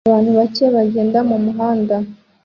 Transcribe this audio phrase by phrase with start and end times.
[0.07, 1.95] Abantu bake bagenda mumuhanda